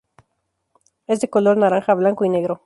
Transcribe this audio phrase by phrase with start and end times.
[1.05, 2.59] Es de color naranja, blanco y negro.